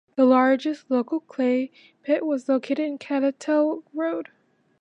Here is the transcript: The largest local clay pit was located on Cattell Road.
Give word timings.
The 0.15 0.25
largest 0.25 0.89
local 0.89 1.19
clay 1.19 1.69
pit 2.01 2.25
was 2.25 2.49
located 2.49 2.89
on 2.89 2.97
Cattell 2.97 3.83
Road. 3.93 4.29